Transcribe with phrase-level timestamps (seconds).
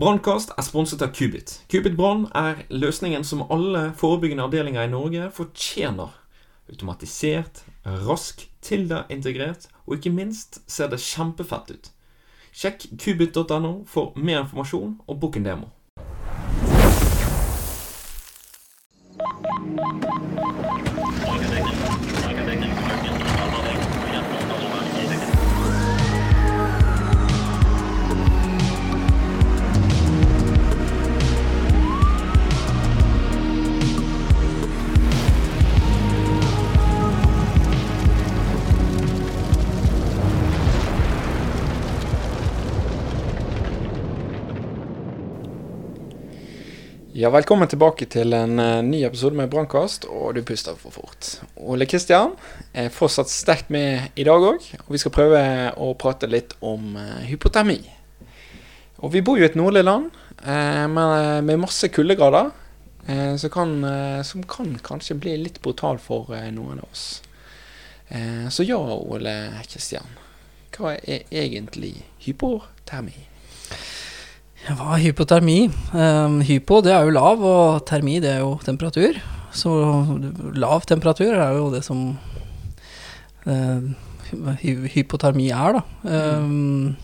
[0.00, 1.58] Brannkast er sponset av Kubit.
[1.68, 6.14] Kubit Brann er løsningen som alle forebyggende avdelinger i Norge fortjener.
[6.72, 11.90] Automatisert, rask, Tilda-integrert, og ikke minst ser det kjempefett ut.
[12.56, 15.68] Sjekk kubit.no for mer informasjon og book en demo.
[47.20, 51.26] Ja, velkommen tilbake til en eh, ny episode med Brannkast, og du puster for fort.
[51.60, 52.30] Ole Kristian
[52.72, 55.42] er fortsatt sterkt med i dag òg, og vi skal prøve
[55.76, 57.76] å prate litt om eh, hypotermi.
[59.04, 60.08] Og vi bor jo i et nordlig land
[60.46, 62.54] eh, med, med masse kuldegrader,
[63.04, 63.76] som, kan,
[64.24, 67.06] som kan kanskje bli litt brutal for noen av oss.
[68.54, 69.34] Så ja, Ole
[69.66, 70.06] Kristian.
[70.76, 73.29] Hva er egentlig hypotermi?
[74.68, 75.70] Hva er hypotermi?
[75.96, 79.16] Um, hypo det er jo lav, og termi det er jo temperatur.
[79.56, 79.70] Så
[80.54, 82.02] lav temperatur er jo det som
[83.48, 83.88] uh,
[84.92, 85.82] hypotermi er, da.
[86.04, 86.96] Um,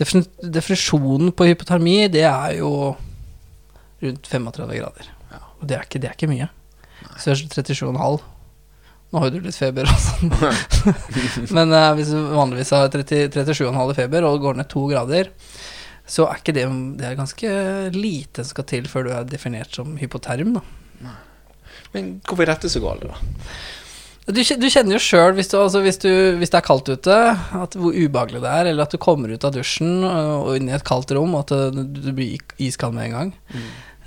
[0.00, 2.72] defin definisjonen på hypotermi, det er jo
[4.00, 5.10] rundt 35 grader.
[5.30, 5.40] Ja.
[5.60, 6.48] Og det er ikke, det er ikke mye.
[7.20, 8.22] Så 37,5.
[9.10, 10.16] Nå har jo du litt feber, altså.
[11.56, 15.28] Men uh, hvis du vanligvis har 37,5 i feber og går ned to grader,
[16.10, 16.66] så er ikke det
[16.98, 17.50] Det er ganske
[17.94, 20.64] lite som skal til før du er definert som hypoterm, da.
[21.94, 23.18] Men hvorfor er dette så galt, da?
[24.30, 25.98] Du, du kjenner jo sjøl, hvis, altså, hvis,
[26.38, 29.46] hvis det er kaldt ute, at hvor ubehagelig det er, eller at du kommer ut
[29.46, 32.94] av dusjen øh, og inn i et kaldt rom, og at du, du blir iskald
[32.94, 33.32] med en gang.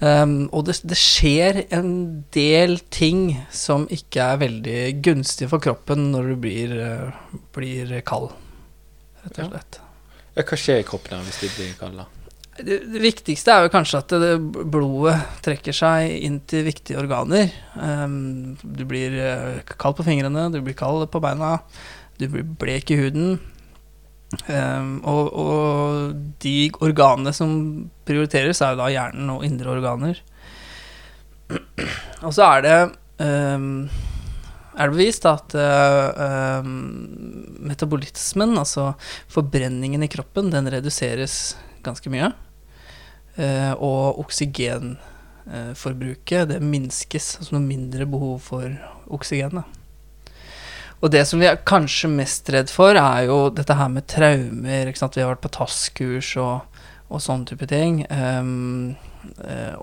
[0.03, 1.91] Um, og det, det skjer en
[2.35, 8.31] del ting som ikke er veldig gunstig for kroppen når du blir, øh, blir kald,
[9.23, 9.79] rett og slett.
[9.79, 9.92] Ja,
[10.41, 12.05] hva skjer i kroppen hvis de blir kalde?
[12.53, 14.33] Det, det viktigste er jo kanskje at det,
[14.69, 17.49] blodet trekker seg inn til viktige organer.
[17.73, 21.55] Um, du blir eh, kald på fingrene, du blir kald på beina,
[22.21, 23.39] du blir blek i huden.
[24.49, 27.51] Um, og, og de organene som
[28.05, 30.21] prioriteres, er jo da hjernen og indre organer.
[32.25, 32.77] Og så er det
[33.21, 33.89] ehm,
[34.73, 38.93] er det bevist at uh, metabolismen, altså
[39.31, 42.29] forbrenningen i kroppen, den reduseres ganske mye.
[43.37, 48.65] Uh, og oksygenforbruket, det minskes, altså noe mindre behov for
[49.13, 49.55] oksygen.
[49.61, 49.65] Da.
[51.03, 54.85] Og det som vi er kanskje mest redd for, er jo dette her med traumer.
[54.87, 56.57] Vi har vært på TASS-kurs og,
[57.11, 57.93] og sånne type ting.
[58.09, 58.95] Um,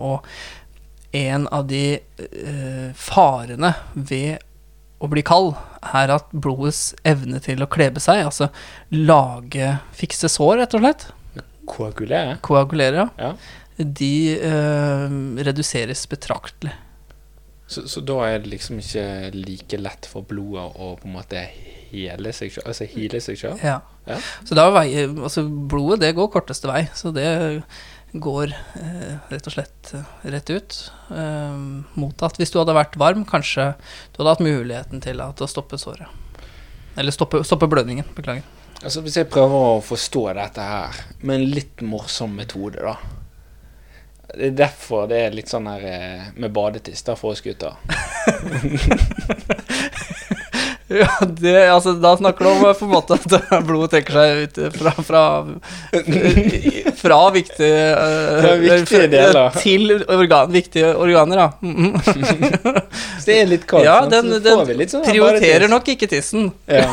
[0.01, 0.25] og
[1.17, 1.99] en av de
[2.97, 4.39] farene ved
[5.01, 5.55] å bli kald,
[5.95, 8.51] er at blodets evne til å klebe seg, altså
[8.93, 11.07] lage fikse sår, rett og slett,
[11.71, 12.37] Koagulere?
[12.43, 13.35] koagulere, Ja.
[13.79, 15.13] de eh,
[15.47, 16.73] reduseres betraktelig.
[17.71, 19.05] Så, så da er det liksom ikke
[19.37, 21.45] like lett for blodet å på en måte
[21.93, 22.65] hele seg sjøl?
[22.67, 23.61] Altså heale seg sjøl?
[23.63, 23.77] Ja.
[24.11, 24.17] Ja.
[24.43, 27.29] Så da veier altså blodet det går korteste vei, så det
[28.13, 30.79] går eh, rett og slett eh, rett ut.
[31.15, 31.59] Eh,
[32.01, 33.73] mot at hvis du hadde vært varm, kanskje
[34.13, 36.09] du hadde hatt muligheten til å stoppe såret.
[36.99, 38.47] Eller stoppe, stoppe blødningen, beklager.
[38.81, 42.97] Altså Hvis jeg prøver å forstå dette her med en litt morsom metode, da.
[44.31, 47.75] Det er derfor det er litt sånn her med badetiss da, for oss gutter.
[50.91, 54.41] Ja, det, altså, da snakker du om eh, på en måte at blodet trekker seg
[54.43, 55.23] ut fra Fra,
[56.99, 59.55] fra viktige eh, Fra viktige deler.
[59.61, 61.49] Til organ, viktige organer, ja.
[61.63, 61.95] Mm.
[62.03, 65.93] Så det er litt kaldt, Ja, den, så den får vi litt sånn prioriterer nok
[65.95, 66.51] ikke tissen.
[66.67, 66.89] Ja.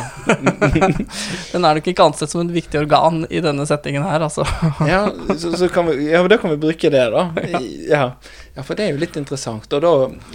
[1.51, 4.45] Den er nok ikke ansett som et viktig organ i denne settingen her, altså.
[4.87, 7.29] Ja, så, så kan vi, ja, da kan vi bruke det, da.
[7.87, 8.11] Ja.
[8.57, 9.69] Ja, for det er jo litt interessant.
[9.77, 9.89] Og da,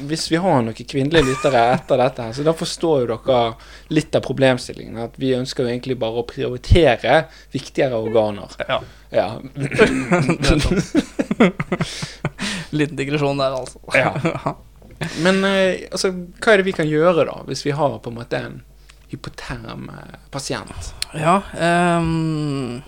[0.06, 3.38] hvis vi har noen kvinnelige lyttere etter dette, her, så da forstår jo dere
[3.90, 4.94] litt av problemstillingen.
[5.02, 8.46] At vi ønsker jo egentlig bare å prioritere viktigere organer.
[8.68, 8.78] Ja.
[9.10, 9.42] Ja.
[12.78, 13.82] Liten digresjon der, altså.
[13.98, 14.14] Ja.
[15.26, 18.18] Men eh, altså, hva er det vi kan gjøre, da, hvis vi har på en
[18.20, 18.60] måte en
[19.10, 20.92] hypoterm eh, pasient?
[21.18, 22.78] Ja, um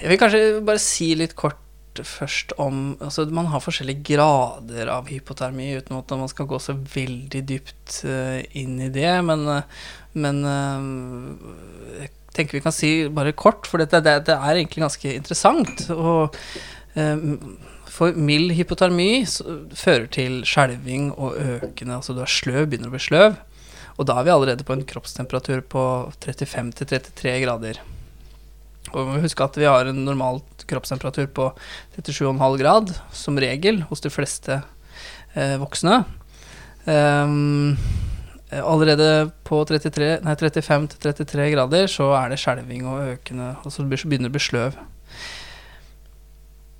[0.00, 1.60] Jeg vil kanskje bare si litt kort
[2.02, 6.74] først om Altså, man har forskjellige grader av hypotermi, uten at man skal gå så
[6.74, 9.86] veldig dypt eh, inn i det, men, eh,
[10.18, 10.42] men
[12.00, 15.86] jeg tenker vi kan si bare kort, for dette, det, det er egentlig ganske interessant.
[15.94, 16.36] Og,
[16.98, 17.24] eh,
[17.94, 19.22] for mild hypotermi
[19.78, 23.36] fører til skjelving og økende Altså du er sløv, begynner å bli sløv.
[23.94, 25.84] Og da er vi allerede på en kroppstemperatur på
[26.24, 27.78] 35-33 grader.
[28.92, 31.50] Og vi må huske at vi har en normal kroppstemperatur på
[31.96, 34.60] 37,5 grad, som regel, hos de fleste
[35.34, 36.02] eh, voksne.
[36.84, 37.78] Um,
[38.52, 44.36] allerede på 35-33 grader så er det skjelving og økende, og så begynner det å
[44.36, 44.76] bli sløv.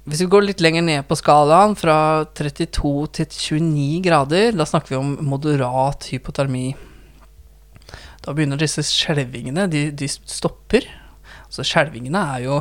[0.04, 4.92] Hvis vi går litt lenger ned på skalaen, fra 32 til 29 grader, da snakker
[4.92, 6.74] vi om moderat hypotermi.
[8.24, 10.90] Da begynner disse skjelvingene, de, de stopper.
[11.54, 12.56] Altså Skjelvingene er jo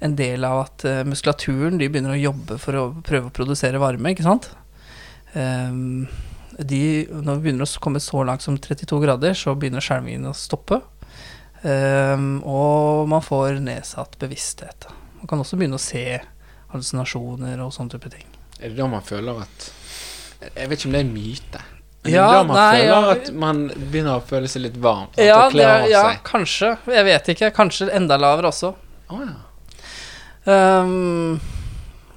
[0.00, 3.80] en del av at uh, muskulaturen de begynner å jobbe for å prøve å produsere
[3.82, 4.48] varme, ikke sant.
[5.34, 6.06] Um,
[6.56, 6.80] de,
[7.12, 10.80] når vi begynner å komme så langt som 32 grader, så begynner skjelvingene å stoppe.
[11.60, 14.88] Um, og man får nedsatt bevissthet.
[15.20, 16.06] Man kan også begynne å se
[16.72, 18.32] hallusinasjoner og sånne type ting.
[18.62, 19.68] Er det da man føler at
[20.38, 21.62] Jeg vet ikke om det er en myte.
[22.04, 23.12] Men Ja, det er da man nei, føler ja.
[23.16, 25.08] at man begynner å føle seg litt varm.
[25.18, 26.76] Ja, det, ja, kanskje.
[26.94, 27.50] Jeg vet ikke.
[27.56, 28.72] Kanskje enda lavere også.
[29.08, 29.36] Å, ja.
[30.48, 31.40] Um,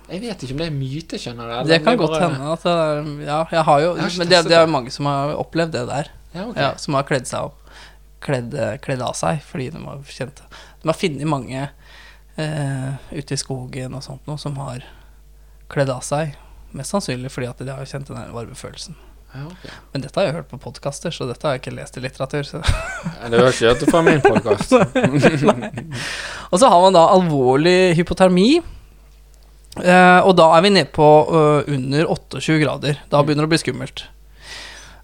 [0.07, 1.71] Jeg vet ikke om det er myte, skjønner du.
[1.71, 4.55] det kan godt hende at det Ja, jeg har jo Jeg har Men det, det
[4.55, 6.11] er mange som har opplevd det der.
[6.31, 6.61] Ja, okay.
[6.63, 7.57] Ja, som har kledd seg opp.
[8.23, 8.55] Kledd,
[8.85, 11.63] kledd av seg fordi de har kjent De har funnet mange
[12.37, 14.85] eh, ute i skogen og sånt noe som har
[15.71, 16.37] kledd av seg.
[16.75, 18.95] Mest sannsynlig fordi at de har kjent den varmefølelsen.
[19.31, 19.71] Ja.
[19.93, 22.43] Men dette har jeg hørt på podkaster, så dette har jeg ikke lest i litteratur.
[22.47, 22.61] Så.
[22.61, 24.75] Det har ikke hørt fra min podkast.
[26.51, 28.49] Og så har man da alvorlig hypotermi.
[29.79, 32.97] Eh, og da er vi nede på uh, under 28 grader.
[33.07, 34.03] Da begynner det å bli skummelt.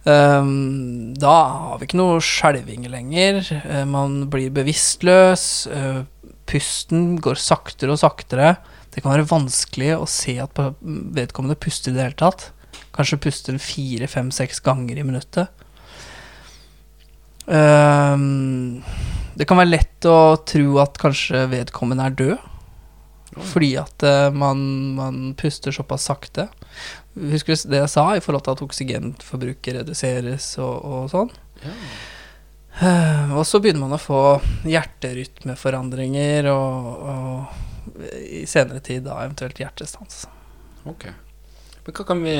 [0.07, 1.35] Um, da
[1.71, 3.39] har vi ikke noe skjelving lenger.
[3.63, 5.45] Uh, man blir bevisstløs.
[5.71, 6.03] Uh,
[6.47, 8.57] pusten går saktere og saktere.
[8.91, 10.59] Det kan være vanskelig å se at
[11.15, 12.49] vedkommende puster i det hele tatt.
[12.97, 15.65] Kanskje puster fire, fem, seks ganger i minuttet.
[17.47, 18.83] Um,
[19.37, 22.53] det kan være lett å tro at kanskje vedkommende er død.
[23.37, 24.61] Fordi at eh, man,
[24.97, 26.47] man puster såpass sakte.
[27.13, 31.29] Husker du det jeg sa i forhold til at oksygenforbruket reduseres og, og sånn?
[31.61, 31.75] Ja.
[32.77, 34.21] Uh, Og så begynner man å få
[34.69, 40.25] hjerterytmeforandringer og, og i senere tid da eventuelt hjertestans.
[40.89, 41.07] Ok.
[41.87, 42.37] Men hva kan vi,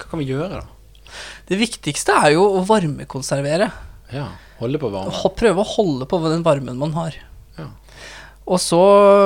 [0.00, 1.10] hva kan vi gjøre, da?
[1.50, 3.66] Det viktigste er jo å varmekonservere.
[4.14, 4.30] Ja,
[4.60, 5.36] Holde på varmen.
[5.40, 7.16] Prøve å holde på den varmen man har.
[7.56, 7.68] Ja.
[8.50, 8.80] Og så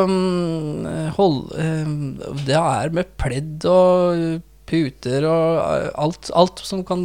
[0.06, 1.94] mm, hold, eh,
[2.46, 7.02] Det er med pledd og puter og eh, alt, alt som kan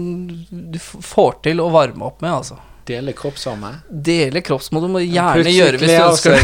[0.49, 2.59] du får til å varme opp med, altså.
[2.89, 3.71] Dele kroppsvarme.
[4.09, 6.43] Dele kroppsvarme må du gjerne Plutselig gjøre hvis du ønsker det.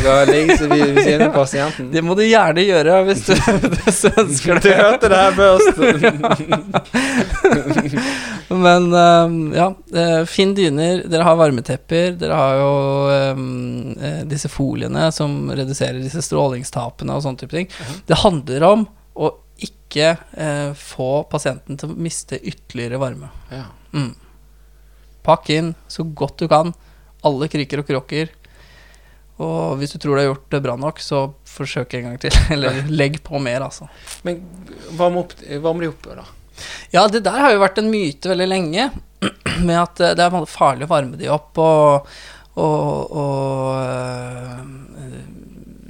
[1.95, 3.33] Det må du gjerne gjøre hvis du,
[3.79, 4.75] hvis du ønsker Du det.
[4.79, 5.75] hørte det her først.
[8.65, 9.27] Men eh,
[9.57, 9.67] ja,
[10.01, 11.03] eh, finn dyner.
[11.09, 12.07] Dere har varmetepper.
[12.19, 12.73] Dere har jo
[13.13, 13.35] eh,
[14.09, 17.67] eh, disse foliene som reduserer disse strålingstapene og sånne type ting.
[18.09, 18.81] Det handler om
[19.15, 19.31] å
[19.65, 23.27] ikke eh, få pasienten til å miste ytterligere varme.
[23.53, 23.65] Ja.
[23.95, 24.13] Mm.
[25.25, 26.73] Pakk inn så godt du kan.
[27.25, 28.31] Alle kriker og kråker.
[29.43, 32.35] Og hvis du tror du har gjort det bra nok, så forsøk en gang til.
[32.55, 33.89] Eller legg på mer, altså.
[34.27, 34.39] Men
[34.95, 36.27] varme, opp, varme de oppgjør, da.
[36.93, 38.87] Ja, det der har jo vært en myte veldig lenge.
[39.67, 42.15] Med at eh, det er farlig å varme de opp, og,
[42.55, 44.61] og, og øh,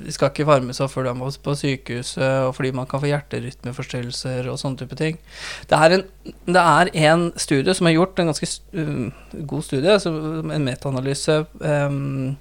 [0.06, 3.10] De skal ikke varme seg før de er på sykehuset, og fordi man kan få
[3.10, 5.20] hjerterytmeforstyrrelser og sånne type ting.
[5.70, 6.06] Det er en,
[6.46, 10.14] det er en studie som er gjort, en ganske øh, god studie, altså
[10.46, 12.36] en metaanalyse um,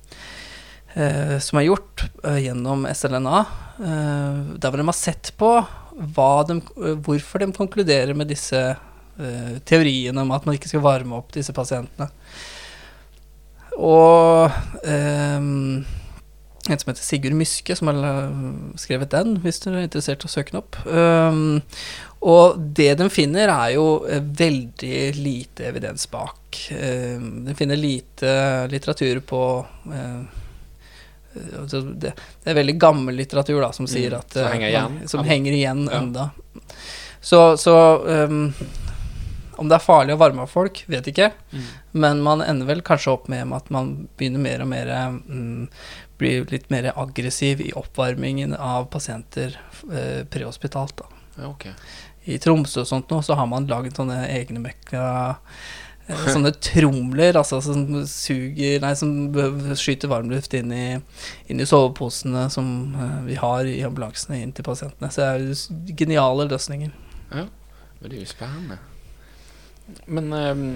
[0.96, 3.44] uh, som er gjort uh, gjennom SLNA,
[3.80, 5.54] uh, der hvor de har sett på
[5.94, 6.58] de,
[7.06, 8.60] hvorfor de konkluderer med disse
[9.62, 12.08] teoriene om at man ikke skal varme opp disse pasientene.
[13.78, 14.50] Og
[14.86, 15.84] ehm,
[16.70, 17.98] en som heter Sigurd Myske, som har
[18.80, 20.78] skrevet den, hvis du er interessert i å søke den opp.
[20.86, 21.60] Um,
[22.24, 26.56] og det den finner, er jo eh, veldig lite evidens bak.
[26.72, 28.32] Um, den finner lite
[28.72, 29.42] litteratur på
[31.58, 32.12] altså det,
[32.44, 35.24] det er veldig gammel litteratur da, som sier Mm, at som eh, henger man- Som
[35.26, 35.98] henger igjen Ja.
[35.98, 36.30] enda.
[37.20, 37.74] Så, så
[39.58, 41.30] om det er farlig å varme opp folk, vet ikke.
[41.52, 41.68] Mm.
[42.04, 45.68] Men man ender vel kanskje opp med at man begynner mer og mer mm,
[46.20, 49.56] Blir litt mer aggressiv i oppvarmingen av pasienter
[49.90, 51.02] eh, prehospitalt.
[51.34, 51.72] Ja, okay.
[52.30, 55.02] I Tromsø og sånt nå, så har man laget sånne egne mekka
[56.06, 59.34] eh, sånne tromler, altså som suger Nei, som
[59.74, 60.86] skyter varmluft inn i,
[61.50, 65.10] inn i soveposene som eh, vi har i ambulansene inn til pasientene.
[65.10, 66.94] Så det er jo geniale løsninger.
[67.34, 67.50] Men
[68.06, 68.78] det er jo spennende.
[70.06, 70.66] Men ehm,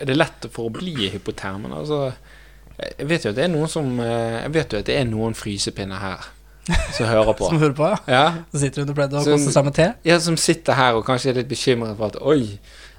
[0.00, 1.72] er det lett for å bli hypotermen?
[1.76, 2.08] Altså,
[2.98, 5.04] jeg vet jo at det er noen som eh, Jeg vet jo at det er
[5.06, 6.24] noen frysepinner her
[6.94, 7.46] som hører på.
[7.50, 7.96] Som hører på, ja.
[8.10, 9.86] Ja, Så sitter hun og pleide å Som- koste seg med te.
[10.06, 12.58] ja, som sitter her og kanskje er litt bekymret for at Oi,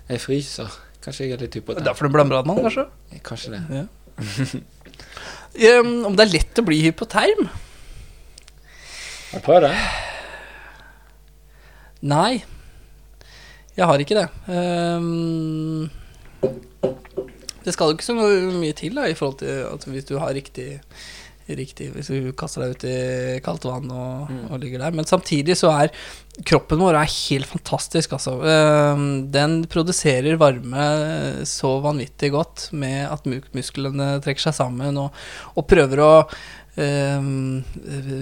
[0.09, 0.71] jeg fryser.
[1.03, 1.85] Kanskje jeg er litt Det er hypoterm.
[1.87, 2.85] Derfor du blir brannmann, kanskje?
[3.23, 3.61] Kanskje det.
[3.71, 3.85] Ja.
[5.79, 7.43] Um, om det er lett å bli hypoterm?
[9.43, 9.73] Prøv det?
[12.03, 12.43] Nei.
[13.77, 14.27] Jeg har ikke det.
[14.47, 15.89] Um,
[17.63, 20.33] det skal jo ikke så mye til da, i forhold til at hvis du har
[20.35, 20.77] riktig
[21.43, 24.45] Riktig, hvis du kaster deg ut i kaldt vann og, Mm.
[24.47, 24.93] og ligger der.
[24.95, 25.89] Men samtidig så er
[26.47, 28.37] kroppen vår er helt fantastisk, altså.
[28.39, 35.11] Um, den produserer varme så vanvittig godt med at musklene trekker seg sammen og,
[35.59, 36.13] og prøver å
[36.79, 37.59] um,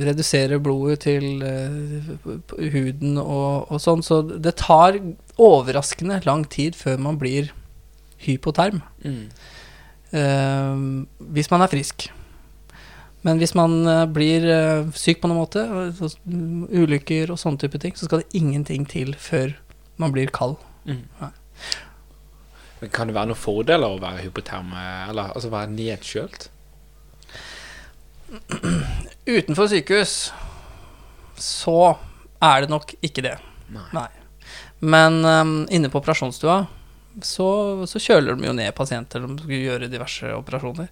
[0.01, 4.01] redusere blodet til uh, huden og, og sånn.
[4.01, 4.97] Så det tar
[5.41, 7.51] overraskende lang tid før man blir
[8.21, 8.81] hypoterm.
[9.01, 9.27] Mm.
[10.11, 12.11] Uh, hvis man er frisk.
[13.21, 15.61] Men hvis man eh, blir eh, syk på noen måte,
[16.25, 19.53] ulykker og sånne type ting, så skal det ingenting til før
[20.01, 20.57] man blir kald.
[20.89, 21.03] Mm.
[22.81, 26.47] Men kan det være noen fordeler å være hypoterm, eh, eller altså være nedkjølt?
[29.37, 30.15] Utenfor sykehus
[31.41, 31.77] så
[32.41, 33.37] er det nok ikke det.
[33.69, 33.85] Nei.
[33.93, 34.09] Nei.
[34.81, 36.63] Men um, inne på operasjonsstua
[37.21, 37.49] så,
[37.89, 40.89] så kjøler de jo ned pasienter som skal gjøre diverse operasjoner.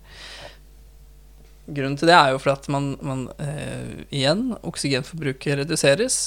[1.69, 6.17] Grunnen til det er jo fordi at man, man eh, igjen, oksygenforbruket reduseres.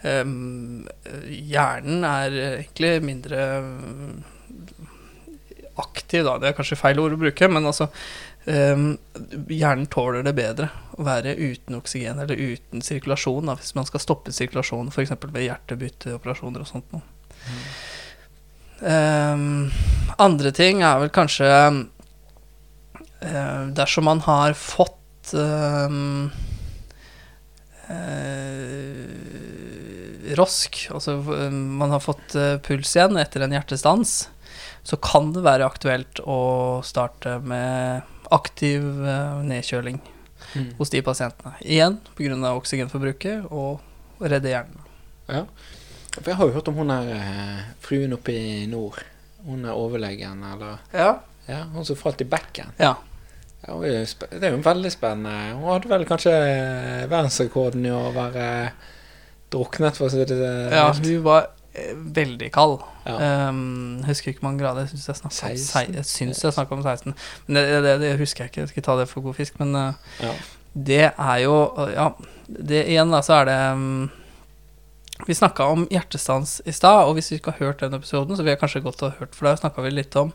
[0.00, 0.86] Um,
[1.28, 3.44] hjernen er egentlig mindre
[5.78, 6.38] aktiv, da.
[6.40, 7.90] Det er kanskje feil ord å bruke, men altså
[8.48, 13.50] Hjernen tåler det bedre å være uten oksygen eller uten sirkulasjon.
[13.50, 15.12] Da, hvis man skal stoppe sirkulasjonen f.eks.
[15.26, 17.04] ved hjertebytteoperasjoner og sånt noe.
[18.78, 19.68] Um,
[20.22, 26.30] andre ting er vel kanskje eh, Dersom man har fått um,
[27.90, 29.08] uh,
[30.38, 34.28] rosk, altså eh, man har fått eh, puls igjen etter en hjertestans,
[34.82, 40.00] så kan det være aktuelt å starte med aktiv eh, nedkjøling
[40.54, 40.68] Mm.
[40.78, 41.50] hos de pasientene.
[41.60, 42.52] Igjen pga.
[42.56, 43.80] oksygenforbruket og
[44.22, 44.78] redde hjernen.
[45.28, 45.42] Ja.
[46.14, 49.02] For jeg har jo hørt om hun der eh, fruen oppe i nord.
[49.44, 51.18] Hun er overlegen, eller Ja.
[51.48, 52.72] Ja, hun som falt i bekken.
[52.78, 52.94] ja.
[53.66, 55.54] Ja, er det er jo veldig spennende.
[55.58, 58.70] Hun hadde vel kanskje eh, verdensrekorden i å være
[59.50, 60.38] druknet, for å si det
[60.72, 62.80] Ja, hun var veldig kald.
[63.08, 63.48] Ja.
[63.48, 64.84] Um, husker ikke mange grader.
[64.84, 65.94] Jeg syns jeg snakka om, 16.
[65.96, 66.04] jeg
[66.60, 67.14] jeg om 16.
[67.46, 68.60] Men det, det, det husker jeg ikke.
[68.66, 69.58] Jeg skal ta det for god fisk.
[69.62, 70.32] Men uh, Ja.
[70.74, 71.56] det er jo
[71.94, 72.10] Ja,
[72.48, 74.10] det igjen, da, så er det um,
[75.26, 78.44] Vi snakka om hjertestans i stad, og hvis vi ikke har hørt den episoden, så
[78.44, 80.30] vil jeg kanskje godt ha hørt, for da snakka vi litt om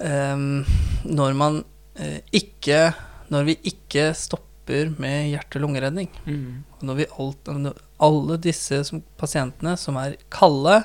[0.00, 0.64] um,
[1.04, 1.62] når man
[2.00, 2.92] uh, ikke
[3.30, 6.10] Når vi ikke stopper med hjerte-lungeredning.
[6.26, 6.64] Mm.
[6.82, 10.82] Når vi alt, når alle disse som, pasientene som er kalde,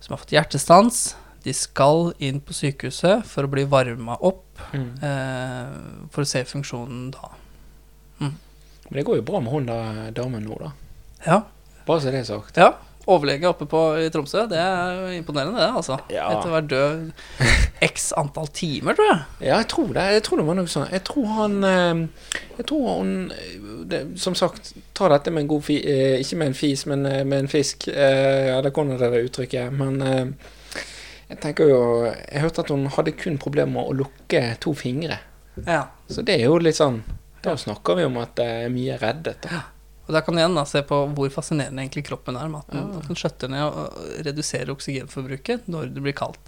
[0.00, 4.40] som har fått hjertestans, de skal inn på sykehuset for å bli varma opp
[4.72, 5.02] Mm.
[5.02, 7.30] eh, for å se funksjonen da.
[8.20, 8.34] Men
[9.00, 10.70] det går jo bra med hun da, damen nå, da.
[11.26, 11.38] Ja.
[11.86, 12.56] Bare så det er sagt.
[12.56, 12.74] ja.
[13.06, 15.98] Overlege oppe på, i Tromsø, det er imponerende, det, altså.
[16.08, 16.30] Ja.
[16.32, 17.10] Etter å være død
[17.84, 19.18] x antall timer, tror jeg.
[19.44, 20.04] Ja, jeg tror det.
[20.14, 20.86] Jeg tror det var noe sånn.
[20.94, 22.30] Jeg tror han eh,
[22.60, 25.76] Jeg tror hun eh, det, Som sagt, ta dette med en god fi...
[25.84, 27.88] eh, Ikke med en fis, men eh, med en fisk.
[27.92, 29.72] Ja, det kommer det der uttrykket.
[29.76, 30.00] Men
[31.28, 35.20] jeg tenker jo Jeg hørte at hun hadde kun problemer med å lukke to fingre.
[35.68, 35.84] Ja.
[36.08, 37.02] Så det er jo litt sånn
[37.44, 39.44] Da snakker vi om at det er mye reddet.
[39.44, 39.60] Da.
[40.06, 42.72] Og Da kan du igjen da se på hvor fascinerende egentlig kroppen er med at
[42.74, 42.98] den, Ja.
[42.98, 46.38] at den skjøtter ned og reduserer oksygenforbruket når det blir kaldt.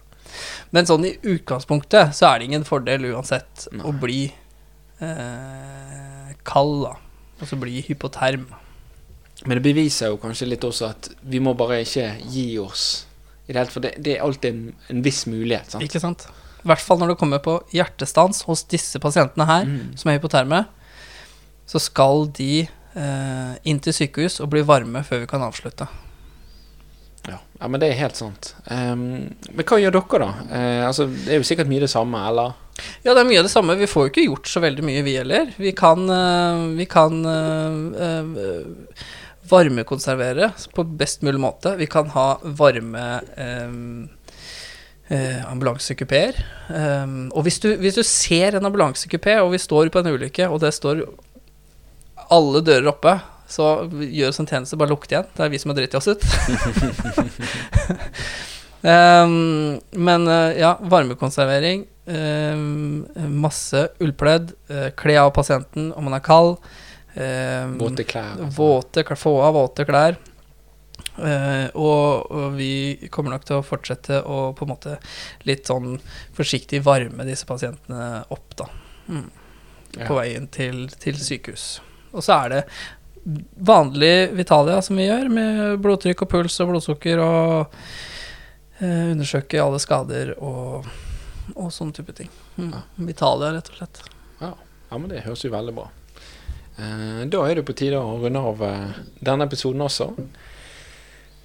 [0.72, 3.84] Men sånn i utgangspunktet så er det ingen fordel uansett Nei.
[3.86, 4.32] å bli
[5.00, 6.94] eh, kald, da.
[7.40, 8.46] Altså bli hypoterm.
[9.44, 13.04] Men det beviser jo kanskje litt også at vi må bare ikke gi oss.
[13.46, 15.70] I det hele, for det, det er alltid en, en viss mulighet.
[15.76, 15.84] Sant?
[15.86, 16.24] Ikke sant?
[16.64, 19.92] I hvert fall når det kommer på hjertestans hos disse pasientene her, Mm.
[20.00, 20.64] som er hypoterme,
[21.68, 22.66] så skal de
[22.96, 25.84] inn til sykehus og bli varme før vi kan avslutte.
[27.26, 28.52] Ja, ja, men det er helt sant.
[28.70, 29.02] Um,
[29.50, 30.28] men hva gjør dere, da?
[30.46, 32.54] Uh, altså, det er jo sikkert mye det samme, eller?
[33.02, 33.78] Ja, det er mye av det samme.
[33.80, 35.52] Vi får jo ikke gjort så veldig mye, vi heller.
[35.58, 39.06] Vi kan, uh, vi kan uh, eh,
[39.46, 41.76] varmekonservere på best mulig måte.
[41.80, 42.26] Vi kan ha
[42.58, 43.06] varme
[43.38, 44.08] um,
[45.08, 46.40] eh, ambulansekupeer.
[46.68, 50.50] Um, og hvis du, hvis du ser en ambulansekupé, og vi står på en ulykke,
[50.50, 51.04] og det står
[52.34, 53.16] alle dører oppe,
[53.46, 55.26] så gjør oss en tjeneste, bare lukk igjen.
[55.36, 56.24] Det er vi som har dritt oss ut.
[58.82, 59.76] um,
[60.08, 61.86] men uh, ja, varmekonservering.
[62.06, 63.06] Um,
[63.38, 64.52] masse ullpledd.
[64.70, 66.56] Uh, kle av pasienten om han er kald.
[67.14, 68.34] Um, Våte klær.
[68.34, 68.50] altså.
[68.58, 70.18] Våte, få av våte klær.
[71.16, 74.98] Uh, og, og vi kommer nok til å fortsette å på en måte
[75.48, 75.96] litt sånn
[76.36, 78.68] forsiktig varme disse pasientene opp, da.
[79.08, 79.26] Mm.
[79.96, 80.04] Ja.
[80.04, 81.76] På veien til, til sykehus.
[82.16, 82.62] Og så er det
[83.54, 87.78] vanlig Vitalia som vi gjør, med blodtrykk og puls og blodsukker og
[88.78, 90.86] eh, undersøke alle skader og,
[91.54, 92.30] og sånne type ting.
[92.56, 92.70] Mm.
[92.72, 92.82] Ja.
[93.08, 94.02] Vitalia, rett og slett.
[94.40, 95.88] Ja, men det høres jo veldig bra.
[96.76, 100.12] Eh, da er det på tide å runde av eh, denne episoden også.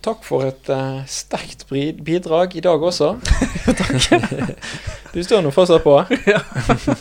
[0.06, 3.16] Takk for et eh, sterkt bidrag i dag også.
[5.12, 5.96] du står nå fortsatt på.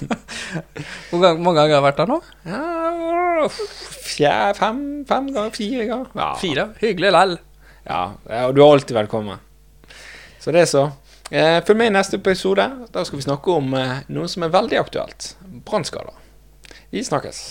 [1.10, 2.18] Hvor gang, mange ganger har jeg vært der nå?
[2.46, 6.10] Ja, fjer, fem, fem ganger, fire ganger.
[6.18, 6.32] Ja.
[6.40, 6.66] Fire.
[6.82, 7.36] Hyggelig lell.
[7.86, 9.40] Ja, ja, og du er alltid velkommen.
[10.40, 10.84] Så det er så.
[11.30, 12.66] Eh, følg med i neste episode.
[12.90, 15.34] Da skal vi snakke om eh, noe som er veldig aktuelt.
[15.66, 16.16] Brannskader.
[16.90, 17.42] Vi snakkes.